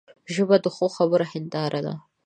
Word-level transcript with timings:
ژبه 0.35 0.55
د 0.63 0.65
ښو 0.75 0.85
خبرو 0.97 1.25
هنداره 1.31 1.79
ده 1.85 1.93